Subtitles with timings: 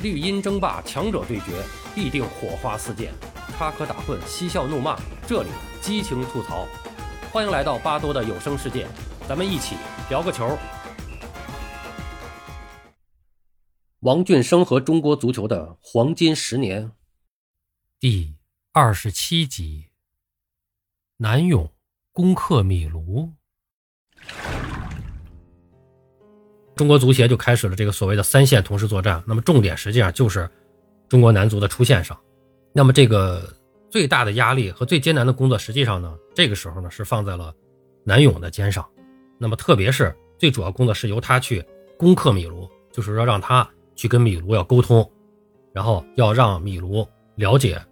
[0.00, 1.60] 绿茵争霸，强者对决，
[1.92, 3.12] 必定火花四溅，
[3.56, 5.48] 插科打诨，嬉笑怒骂，这里
[5.80, 6.68] 激情吐槽。
[7.32, 8.86] 欢迎来到巴多的有声世界，
[9.28, 9.74] 咱们一起
[10.08, 10.56] 聊个球。
[14.00, 16.92] 王俊生和中国足球的黄金十年，
[17.98, 18.36] 第
[18.70, 19.88] 二十七集。
[21.16, 21.68] 南勇
[22.12, 23.32] 攻克米卢。
[26.78, 30.48] 中国足协就开始了这个所谓的三线同时作战，那么重点实际上就是
[31.08, 32.16] 中国男足的出线上。
[32.72, 33.52] 那么这个
[33.90, 37.52] 最大的压力和最艰难的工作，实际上呢，这个时候呢是放在了
[38.04, 38.88] 南勇的肩上。
[39.38, 41.64] 那么特别是最主要工作是由他去
[41.98, 45.10] 攻克米卢，就是说让他去跟米卢要沟通，
[45.72, 47.84] 然后要让米卢了解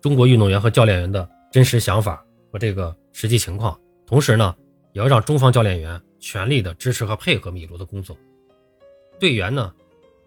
[0.00, 3.76] 中国运动员和教练员的真实想法和这个实际情况，
[4.06, 4.54] 同时呢，
[4.92, 8.16] 也要让中方教练员全力的支持和配合米卢的工作。
[9.18, 9.72] 队员呢，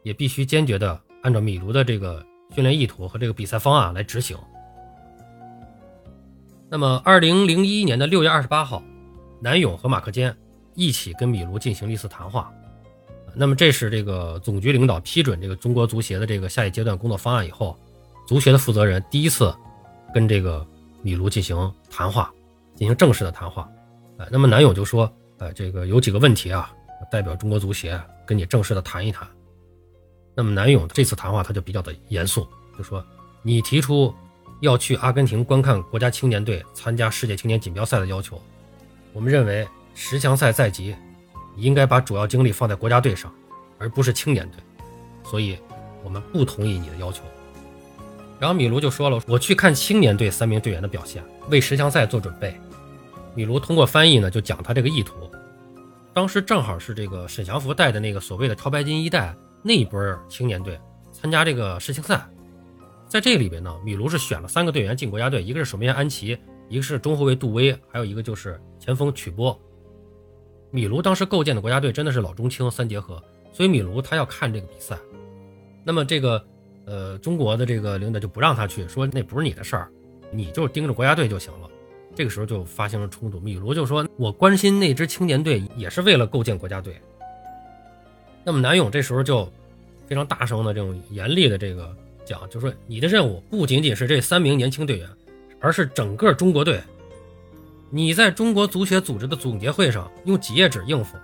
[0.03, 4.37] 也必须坚决的按照米卢的这个训练意图和这个比赛方案来执行。
[6.69, 8.81] 那么，二零零一年的六月二十八号，
[9.41, 10.35] 南勇和马克坚
[10.73, 12.51] 一起跟米卢进行了一次谈话。
[13.33, 17.77] 那么，这是这个总局领导批准这个中国足协的这个下一阶段工作方案以后，
[18.27, 19.53] 足协的负责人第一次
[20.13, 20.65] 跟这个
[21.01, 22.31] 米卢进行谈话，
[22.75, 23.69] 进行正式的谈话。
[24.17, 26.71] 哎，那么南勇就说，哎，这个有几个问题啊，
[27.11, 27.99] 代表中国足协。
[28.25, 29.27] 跟你正式的谈一谈。
[30.35, 32.47] 那么南勇这次谈话他就比较的严肃，
[32.77, 33.05] 就说
[33.41, 34.13] 你提出
[34.61, 38.41] 要去阿根廷观看国家青年队参加世界青年锦标赛的要求，
[39.11, 40.95] 我们认为十强赛在即，
[41.55, 43.33] 你应该把主要精力放在国家队上，
[43.77, 44.57] 而不是青年队，
[45.23, 45.57] 所以
[46.03, 47.23] 我们不同意你的要求。
[48.39, 52.59] 然后米卢就说了，我去看青年队三名队员的表现，为十强赛做准备。
[53.35, 55.30] 米卢通过翻译呢，就讲他这个意图。
[56.13, 60.79] 当时正好是这个沈祥福带的那个所谓的超白金一代那一波青年队
[61.11, 62.21] 参加这个世青赛，
[63.07, 66.37] 在这里边呢，米卢是选了三个队员进国家队，一个是守门员安琪，
[66.67, 69.57] 一个是中后卫杜威，还有一个就是前锋曲波。
[70.69, 73.21] 米卢当时构建的国家队真的是老中青三结合，
[73.51, 74.97] 所以米卢他要看这个比赛。
[75.83, 76.43] 那么这个
[76.85, 79.91] 呃中国的这个领导就不让他去，说那不是你的事儿，
[80.31, 81.69] 你就盯着国家队就行了。
[82.13, 86.99] 这个时候就发生了冲突，米卢就说：“我关心那支青年队也是为了构建国家队。”
[88.43, 89.49] 那么南勇这时候就
[90.07, 91.95] 非常大声的这种严厉的这个
[92.25, 95.09] 讲，就说：“你的任务不仅仅是这三名年轻队员，
[95.59, 96.81] 而是整个中国队。
[97.89, 101.17] 你在中国足协组织的总结会上用几页纸应付，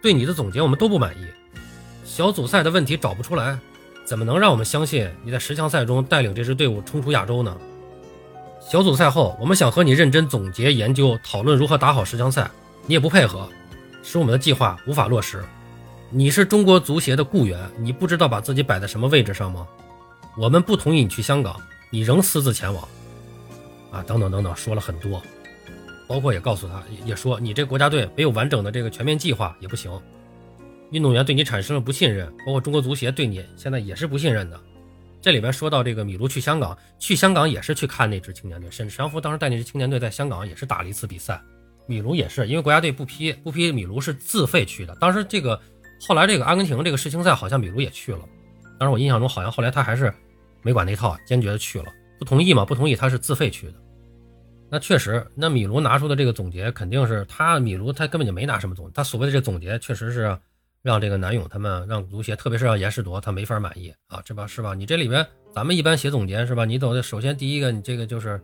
[0.00, 1.26] 对你的总结我们都不满意。
[2.04, 3.58] 小组赛的问题找不出来，
[4.04, 7.58] 怎么能让我们相信你在十强赛中带领这支队伍冲出亚洲呢？”
[8.72, 12.50] 小组赛后，我们想和你认真总结研究，讨论如何打好十强赛，
[12.86, 13.46] 你也不配合，
[14.02, 15.44] 使我们的计划无法落实。
[16.08, 19.68] 你是中国足协的雇员，你不知道把自己摆在什么位置上吗？
[20.38, 21.54] 我们不同意你去香港，
[21.90, 22.88] 你仍私自前往，
[23.90, 25.22] 啊，等等等等，说了很多，
[26.08, 29.92] 包括也告诉他，也说你这国家队没有完整的这个全面计划也不行，
[30.92, 34.58] 运动员对你产生了不信任，包括中国足协对你现在也是不信任的。
[35.22, 38.68] 这里边说到这个米卢去香港，去香港也是去看那支青年队。
[38.72, 41.40] 沈祥福当时带那支青年队在香港也是打了一次比赛，
[41.86, 44.96] 米卢也是因为国家队不批，不批米卢是自费去的。
[44.96, 45.58] 当时这个
[46.04, 48.28] 后来这个阿根廷这个世青赛好像米卢也去了，
[48.80, 50.12] 当时我印象中好像后来他还是
[50.60, 51.86] 没管那套，坚决的去了，
[52.18, 52.64] 不同意嘛？
[52.64, 53.74] 不同意他是自费去的。
[54.68, 60.36] 那确实，那米卢拿出的这个总结肯定是他米卢他根本就没拿什么总，他所谓的这总结确实是。
[60.82, 64.74] 让这个南勇他们让足协，特别是让严世铎，他没法满意啊，这吧是吧？
[64.74, 66.64] 你这里边咱们一般写总结是吧？
[66.64, 68.40] 你走的首先第一个，你这个就是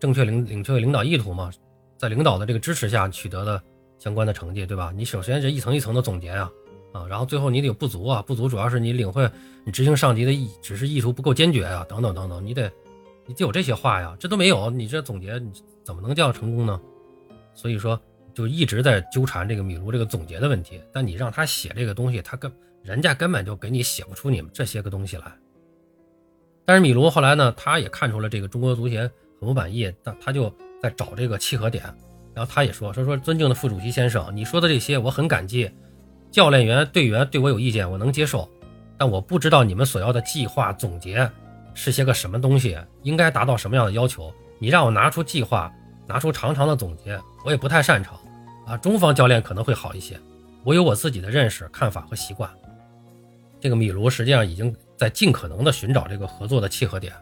[0.00, 1.50] 正确领领确领导意图嘛，
[1.98, 3.62] 在领导的这个支持下取得的
[3.98, 4.90] 相关的成绩，对吧？
[4.96, 6.50] 你首先是一层一层的总结啊
[6.94, 9.30] 啊，然后最后你得有不足啊，不足主要是你领会
[9.64, 12.72] 你执行上级的意指示意图不够坚决啊，等等等等，你得
[13.26, 15.38] 你得有这些话呀，这都没有，你这总结
[15.84, 16.80] 怎么能叫成功呢？
[17.54, 18.00] 所以说。
[18.34, 25.24] 就一直在纠缠这个米卢这个总结的问题，但你让他写这个东西，他根人家根本就给你写不出你们这些个东西来。
[26.64, 29.00] 但是米卢后来呢，他也看出了这个中国足协
[29.40, 31.84] 很不满意，他他就在找这个契合点。
[32.34, 35.70] 然后他也说说说，尊敬的副主席先生，你说的这些我很感激，
[36.30, 38.48] 教练员队员对我有意见，我能接受，
[38.96, 41.30] 但我不知道你们所要的计划总结
[41.74, 44.32] 是些个什么东西，应该达到什么样的要求。
[44.58, 45.70] 你让我拿出计划，
[46.06, 48.18] 拿出长长的总结，我也不太擅长。
[48.66, 50.18] 啊，中方教练可能会好一些，
[50.64, 52.50] 我有我自己的认识、看法和习惯。
[53.60, 57.12] 这个米卢实际上已经在尽可能的寻找这个合作的契合点，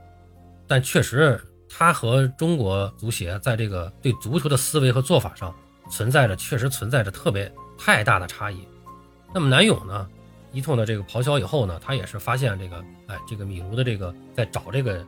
[0.66, 5.54] 但确实他和中国足协在这个对足球的思维和做法上
[5.90, 8.66] 存在着确实存在着特别太大的差异。
[9.34, 10.08] 那么南勇呢，
[10.52, 15.04] 一通的这个咆哮以后呢，他也是发现这个，哎，这个米卢的这个在找这个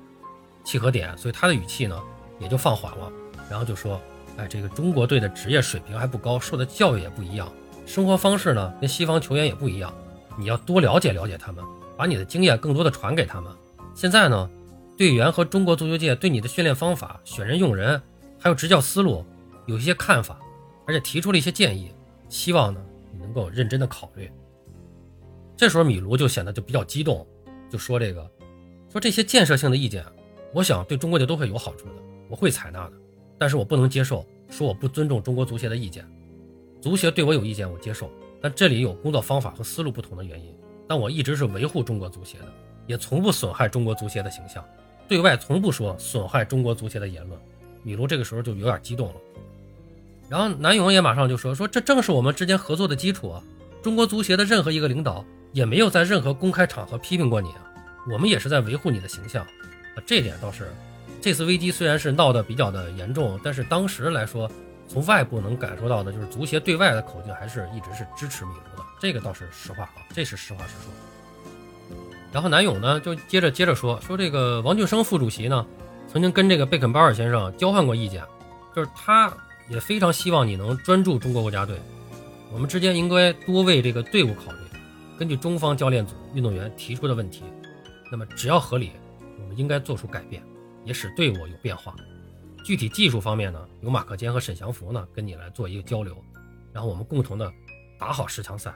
[0.64, 2.00] 契合点，所以他的语气呢
[2.38, 3.10] 也就放缓了，
[3.50, 4.00] 然后就说，
[4.36, 7.52] 哎，这个中国队的职业水平还不高，受的教育也不一样，
[7.86, 9.92] 生活方式呢跟西方球员也不一样，
[10.38, 11.62] 你要多了解了解他们，
[11.96, 13.52] 把你的经验更多的传给他们。
[13.94, 14.48] 现在呢，
[14.96, 18.00] 队员和中国足球界对你的训练方法、选人用人，
[18.38, 19.24] 还有执教思路
[19.66, 20.38] 有一些看法，
[20.86, 21.92] 而且提出了一些建议，
[22.30, 22.82] 希望呢
[23.12, 24.30] 你能够认真的考虑。
[25.54, 27.26] 这时候米卢就显得就比较激动，
[27.70, 28.28] 就说这个，
[28.90, 30.02] 说这些建设性的意见，
[30.54, 31.94] 我想对中国队都会有好处的，
[32.30, 32.92] 我会采纳的。
[33.42, 36.06] 但是我不能接受说我不尊重中国足协的意见，
[36.80, 38.08] 足协对我有意见我接受，
[38.40, 40.54] 但这里有工作方法和思路不同的原因。
[40.86, 42.44] 但我一直是维护中国足协的，
[42.86, 44.64] 也从不损害中国足协的形象，
[45.08, 47.36] 对外从不说损害中国足协的言论。
[47.82, 49.14] 米卢这个时候就有点激动了，
[50.28, 53.42] 然后南勇也马上就说说这正是我们之间合作的基础啊，
[53.82, 55.24] 中国足协的任何一个领导。
[55.50, 57.60] 也没有在任何公开场合批评过你啊，
[58.10, 60.72] 我们也是在维护你的形象啊，这点倒是，
[61.22, 64.50] 这次危机虽然是闹得比较的严重，但是当时来说，
[64.88, 71.96] 从外部能感受到的就是足协对外的口径还是一直是支持米卢的，这个倒是实话啊，这是实话实说。
[72.32, 75.64] 然后南勇呢就接着接着说说这个王俊生副主席呢，
[76.12, 78.24] 曾经跟这个贝肯鲍尔先生交换过意见，
[78.74, 79.32] 就是他
[79.70, 81.76] 也非常希望你能专注中国国家队，
[82.52, 84.58] 我们之间应该多为这个队伍考虑。
[85.18, 87.44] 根据中方教练组运动员提出的问题，
[88.10, 88.90] 那么只要合理，
[89.40, 90.42] 我们应该做出改变，
[90.84, 91.94] 也使队伍有变化。
[92.64, 96.16] 具体技术方面呢，由马克坚和沈祥福呢跟你来做一个交流，
[96.72, 97.52] 然后我们共同的
[97.98, 98.74] 打好十强赛。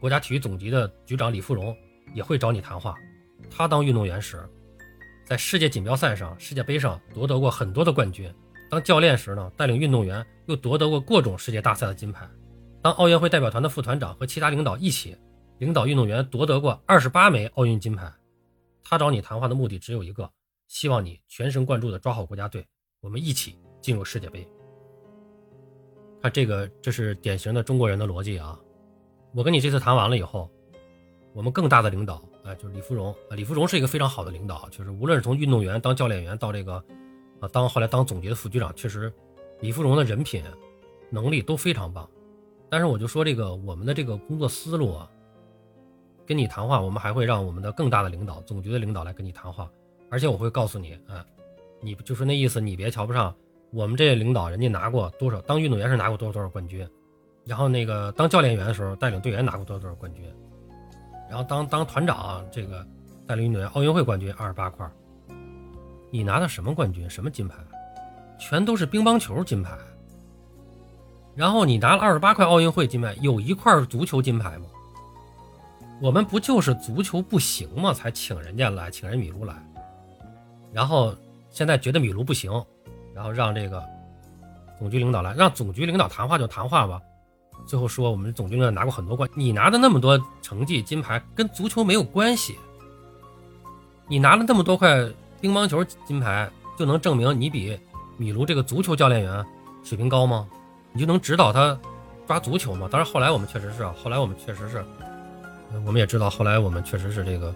[0.00, 1.76] 国家体育总局的局长李富荣
[2.14, 2.94] 也会找你谈话。
[3.50, 4.48] 他当运动员时，
[5.24, 8.30] 在世界锦标赛上、世界杯上夺得过很多的冠军；
[8.70, 12.28] 当教练时呢，带领运动员又夺得过各种世界大赛的金牌。
[12.82, 15.16] 当奥运会代表团的副团长和其他领导一起。
[15.58, 18.12] 领导运动员夺得过二十八枚奥运金牌，
[18.84, 20.30] 他找你谈话的目的只有一个，
[20.68, 22.66] 希望你全神贯注地抓好国家队，
[23.00, 24.46] 我们一起进入世界杯。
[26.22, 28.58] 看这个，这是典型的中国人的逻辑啊！
[29.34, 30.50] 我跟你这次谈完了以后，
[31.32, 36.82] 我们更大的领导，哎，就是李芙蓉，李芙蓉是一个非常好的领导，就是无论是从运动员当教练员到这个，
[37.40, 39.12] 啊，当后来当总局的副局长，确实，
[39.60, 40.42] 李芙蓉的人品、
[41.10, 42.08] 能力都非常棒。
[42.68, 45.10] 但是我就说这个我们的这个工作思路啊。
[46.26, 49.70] 跟你谈话，我们还会让我们的更大的领导、总局的领导来跟你谈话，
[50.10, 51.24] 而且我会告诉你，啊，
[51.80, 53.34] 你就是那意思，你别瞧不上
[53.70, 56.88] 我们这领导，人家拿过多少，当运动员是拿过多少多少冠军，
[57.44, 60.24] 然后那个当教练员的时候带领队员拿过多少多少冠军，
[61.28, 62.86] 然后当当团长这个
[63.26, 64.88] 带领运动员奥运会冠军二十八块，
[66.10, 67.08] 你拿的什么冠军？
[67.10, 67.56] 什么金牌？
[68.38, 69.76] 全都是乒乓球金牌。
[71.34, 74.66] 然后你拿了二十八块奥运会金牌，有一块足球金牌吗？
[76.00, 77.92] 我们不就是足球不行吗？
[77.92, 79.54] 才请人家来，请人米卢来，
[80.72, 81.14] 然后
[81.50, 82.50] 现在觉得米卢不行，
[83.14, 83.82] 然后让这个
[84.78, 87.00] 总局领导来，让总局领导谈话就谈话吧。
[87.66, 92.56] 最后说我们总军呢拿过很多冠，你拿的那么多成绩金牌跟足球没有关系。
[94.06, 95.04] 你拿了那么多块
[95.40, 96.48] 乒乓球金牌，
[96.78, 97.78] 就能证明你比
[98.16, 99.44] 米卢这个足球教练员
[99.82, 100.46] 水平高吗？
[100.92, 101.78] 你就能指导他
[102.26, 102.88] 抓足球吗？
[102.90, 104.84] 当然后来我们确实是，后来我们确实是。
[105.84, 107.52] 我们也知道，后来我们确实是这个，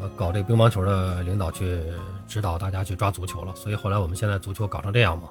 [0.00, 1.80] 呃搞这个乒乓球的领导去
[2.26, 5.28] 指导大家去抓足球了，所以后来我们现在足球搞成这样嘛。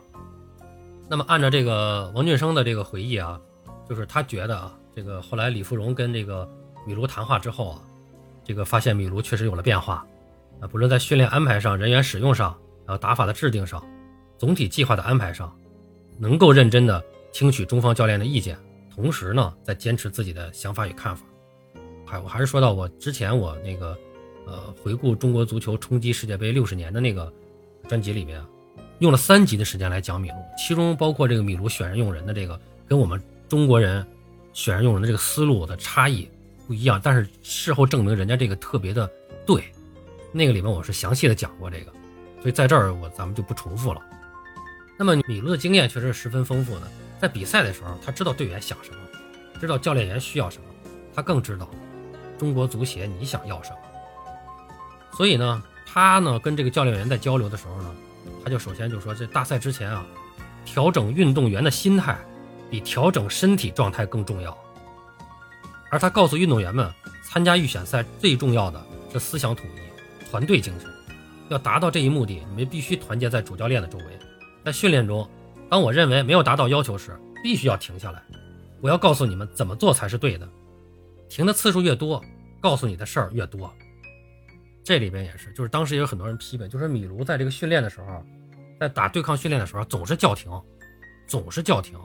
[1.08, 3.40] 那么按照这个王俊生的这个回忆啊，
[3.88, 6.50] 就是他觉得啊，这个后来李富荣跟这个
[6.86, 7.82] 米卢谈话之后啊，
[8.44, 10.06] 这个发现米卢确实有了变化，
[10.60, 12.58] 啊，不论在训练安排上、人员使用上，
[12.88, 13.84] 然后打法的制定上、
[14.38, 15.56] 总体计划的安排上，
[16.18, 18.58] 能够认真的听取中方教练的意见，
[18.96, 21.24] 同时呢，在坚持自己的想法与看法。
[22.04, 23.96] 还我还是说到我之前我那个，
[24.46, 27.32] 呃，回顾中国足球冲击世界杯六十年的那个
[27.88, 28.42] 专辑里面，
[29.00, 34.06] 用了三集的时间来讲米卢，其中包括这个米卢选人用人的这个跟我们中国人
[34.54, 36.30] 选人用人的这个思路的差异
[36.68, 39.10] 不一样，但是事后证明人家这个特别的
[39.46, 39.64] 对，
[40.32, 41.92] 那个里面我是详细的讲过这个，
[42.42, 44.02] 所以在这儿我咱们就不重复了。
[44.98, 46.88] 那么米卢的经验确实是十分丰富的，
[47.20, 48.98] 在比赛的时候他知道队员想什么，
[49.60, 50.64] 知道教练员需要什么，
[51.14, 51.70] 他更知道。
[52.38, 53.78] 中国足协，你想要什么？
[55.16, 57.96] 所以呢，他呢跟这个教练员在交流的时候呢，
[58.44, 60.06] 他就首先就说，这大赛之前啊，
[60.66, 62.18] 调整运动员的心态
[62.70, 64.58] 比调整身体状态更重要。
[65.90, 66.92] 而他告诉运动员们，
[67.24, 70.90] 参加预选赛最重要的是思想统一、团队精神。
[71.48, 74.06] 要达到这一目的，你们必须团结在主教练的周围。
[74.66, 75.30] 在训练中，
[75.70, 78.22] 当我认为没有达到要求时，必须要停下来。
[78.82, 80.50] 我要告诉你们怎么做才是对的。
[81.30, 82.22] 停的次数越多，
[82.60, 83.72] 告诉你的事儿越多。
[84.86, 88.24] 这里边也是，就是当时也有很多人批评，就是米卢在这个训练的时候，
[88.80, 90.52] 在打对抗训练的时候总是叫停，
[91.28, 92.00] 总是叫停，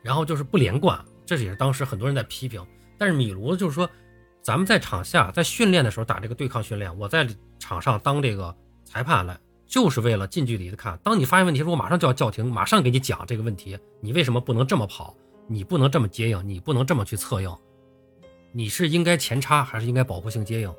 [0.00, 2.64] 然后就是不连贯，这也是当时很多人在批评。
[2.96, 3.90] 但是米卢就是说，
[4.40, 7.26] 咱们在场下在训练的时候打这个对抗训练，我在
[7.58, 9.36] 场上当这个裁判来。
[9.66, 13.78] 就是为了近距离的看，当你发现问题时，我马上就要叫停，马上给你讲这个问题。
[14.02, 15.16] 你为什么不能这么跑？
[15.48, 17.50] 你不能这么接应，你不能这么去策应。
[18.52, 20.74] 你是应该前插还是应该保护性接应？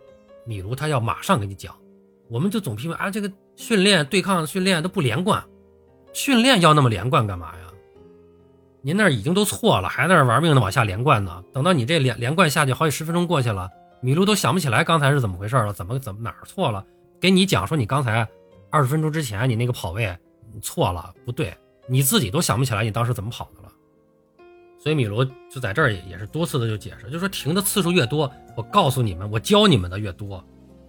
[0.46, 1.76] 米卢他要马上给你讲。
[2.30, 5.44] 我们就总批评啊，这个训练对抗训练都不连贯，
[6.14, 7.68] 训练要那么连贯干嘛呀？
[8.82, 11.44] 您那已经都错了，还在那玩命的往下连贯呢。
[11.54, 13.70] 等到你这连连贯下去，好几十分钟过去了，
[14.02, 16.86] 米卢都想不起来刚才是怎么回事了，怎么怎么哪儿错了？
[17.20, 18.28] 给你讲说你刚才。
[18.70, 20.18] 二十分钟之前，你那个跑位
[20.60, 23.63] 错了，不对，你自己都想不起来你当时怎么跑的。
[24.84, 30.44] 所以米罗就在这儿也也是多次的就解释，就说停的次数越多，我告诉你们，我教你们的越多，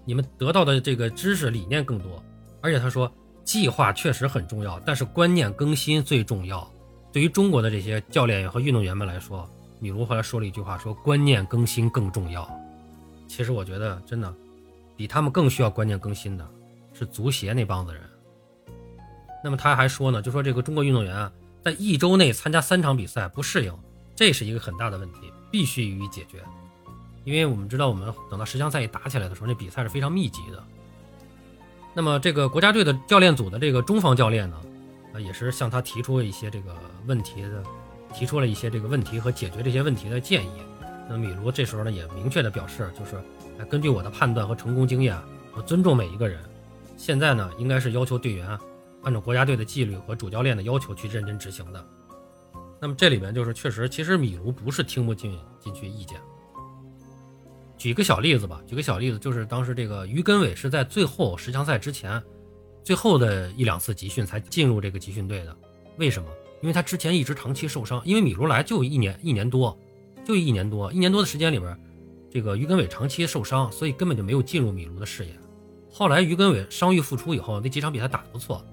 [0.04, 2.20] 你们得到的这个知识理念更多。
[2.60, 3.08] 而且他说，
[3.44, 6.68] 计划确实很重要，但是观念更新最重要。
[7.12, 9.48] 对于中国的这些教练员和运动员们来说，
[9.78, 12.50] 米卢后来说了一句话，说观念更新更重要。
[13.28, 14.34] 其实我觉得真的，
[14.96, 16.44] 比他们更需要观念更新的。
[16.96, 18.02] 是足协那帮子人。
[19.42, 21.32] 那么他还说呢，就说这个中国运动员啊，
[21.64, 23.72] 在一周内参加三场比赛不适应，
[24.14, 26.44] 这是一个很大的问题，必须予以解决。
[27.24, 30.62] 因为我们知道，我们等到十强赛一打起来的时候，那比赛是非常密集的。
[31.94, 34.60] 那么这个国家队的教练组的这个中方教练呢，
[35.14, 36.74] 呃，也是向他提出了一些这个
[37.06, 37.62] 问题的，
[38.12, 40.50] 提出了一些这个问题和解决这些问题的建议。
[41.08, 43.18] 那米卢这时候呢，也明确的表示，就是
[43.70, 45.18] 根据我的判断和成功经验，
[45.56, 46.38] 我尊重每一个人。
[46.98, 48.58] 现在呢，应该是要求队员
[49.04, 51.86] 按照国家队的纪律和主教练的要求去认真执行的。
[52.80, 56.20] 那么这里面就是确实，其实米卢不是听不进进去意见。
[57.76, 62.22] 举个小例子吧，举个小例子，就是当时这个于根伟是在最后十强赛之前，
[62.82, 65.56] 最后的一两次集训才进入这个集训队的。
[65.98, 66.28] 为什么？
[66.62, 69.78] 因为他之前一直长期受伤，因为米卢来就一年一年多，
[70.24, 71.78] 就一年多，一年多的时间里边，
[72.30, 75.38] 这个于根伟长期受伤，所以根本就没有进入米卢的视野。
[75.90, 78.64] 后来于根伟伤愈复出以后，那几场比赛打得不错，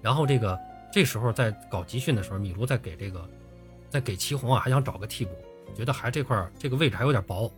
[0.00, 0.58] 然后这个
[0.92, 3.28] 这时候在搞集训的时候，米卢在给这个，
[3.90, 5.30] 在给祁红啊，还想找个替补，
[5.76, 7.52] 觉得还这块这个位置还有点薄，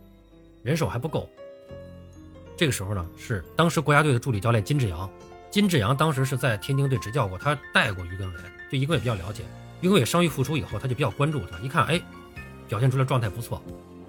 [0.63, 1.29] 人手还不够。
[2.57, 5.09] 这个时候呢，是当时国家队的助理教练金志扬，
[5.49, 9.43] 金志扬当时是在天津队执教过，他带过于根伟，对于根伟比较了解。
[9.81, 12.01] 于根伟伤愈复出以后，他就比较关注他，一看哎，
[12.67, 13.61] 表现出来状态不错，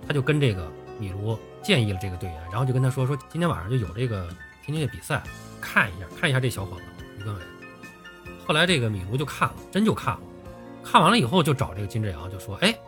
[0.06, 4.28] 他就跟这个米卢建议了这个队员，然后就跟他说说今天晚上就有这个。
[4.64, 5.20] 天津的比赛
[5.60, 6.82] 看一下，看一下这小伙子
[7.18, 7.42] 于根伟。
[8.52, 10.20] 后来这个米卢就看了，真就看了。
[10.84, 12.78] 看完了以后就找这个金志扬，就说：“哎，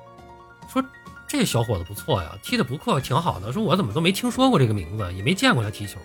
[0.68, 0.84] 说
[1.26, 3.50] 这小伙子不错呀，踢的不错，挺好的。
[3.50, 5.98] 说我怎么都没听说过这个名字，也没见过他踢球。”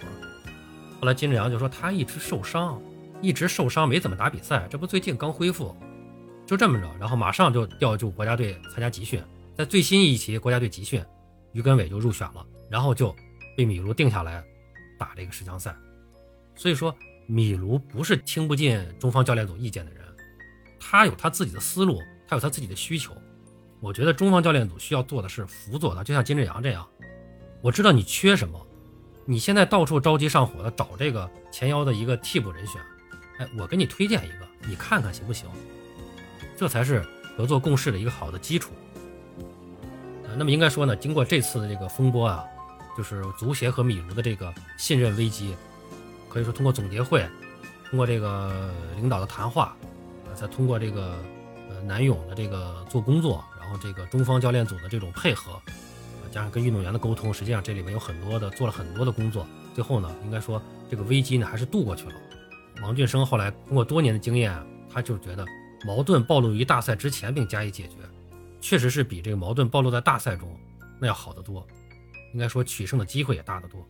[1.02, 2.82] 后来金志扬就说：“他一直受伤，
[3.22, 4.66] 一直受伤，没怎么打比赛。
[4.70, 5.76] 这不最近刚恢复，
[6.48, 9.22] 就这么着，然后马上就调就国家队参加集训。
[9.58, 11.04] 在最新一期国家队集训，
[11.52, 13.14] 于根伟就入选了，然后就
[13.58, 14.42] 被米卢定下来。”
[14.98, 15.76] 打这个十强赛，
[16.56, 16.96] 所以说
[17.32, 20.02] 米卢不是听不进中方教练组意见的人，
[20.80, 23.16] 他有他自己的思路，他有他自己的需求。
[23.80, 26.84] 我觉得中方教练组需要做的是辅佐他，就像金志扬这样。
[27.62, 28.60] 我知道你缺什么，
[29.26, 32.82] 你现在到处着急上火的找这个前腰的一个替补人选，
[33.38, 35.48] 哎，我给你推荐一个，你看看行不行？
[36.58, 37.06] 这才是
[37.38, 38.72] 合作共事的一个好的基础。
[40.36, 42.44] 那么应该说呢，经过这次的这个风波啊。
[42.98, 45.56] 就是足协和米卢的这个信任危机，
[46.30, 47.28] 可以说通过总结会，
[47.90, 49.76] 通过这个领导的谈话，
[50.26, 51.18] 啊再通过这个
[51.70, 59.46] 呃南勇的这个做工作，然后这个中方教练组的这种配合，啊加上跟运动员的沟通，实际上这里面有很多的做了很多的工作。
[59.74, 62.14] 最后呢，应该说这个危机呢还是度过去了。
[62.82, 64.56] 王俊生后来通过多年的经验，
[64.90, 65.46] 他就觉得
[65.86, 67.96] 矛盾暴露于大赛之前并加以解决，
[68.62, 70.48] 确实是比这个矛盾暴露在大赛中
[71.00, 71.66] 那要好得多。
[72.34, 73.84] 应该说取胜的机会也大得多，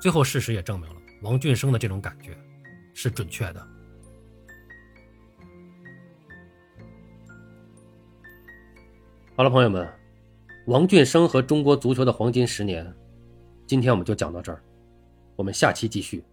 [0.00, 2.36] 最后事实也证明了王俊生的这种感觉
[2.94, 3.66] 是准确的。
[9.34, 9.86] 好了，朋友们，
[10.66, 12.90] 王俊生和中国足球的黄金十年，
[13.66, 14.62] 今天我们就讲到这儿，
[15.36, 16.24] 我们下期继续。